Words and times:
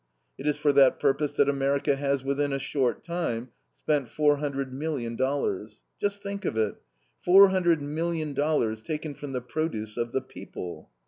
It 0.39 0.47
is 0.47 0.57
for 0.57 0.73
that 0.73 0.99
purpose 0.99 1.33
that 1.33 1.47
America 1.47 1.95
has 1.95 2.23
within 2.23 2.51
a 2.53 2.57
short 2.57 3.03
time 3.03 3.49
spent 3.75 4.09
four 4.09 4.37
hundred 4.37 4.73
million 4.73 5.15
dollars. 5.15 5.83
Just 5.99 6.23
think 6.23 6.43
of 6.43 6.57
it 6.57 6.81
four 7.19 7.49
hundred 7.49 7.83
million 7.83 8.33
dollars 8.33 8.81
taken 8.81 9.13
from 9.13 9.31
the 9.33 9.41
produce 9.41 9.97
of 9.97 10.11
the 10.11 10.21
PEOPLE. 10.23 10.89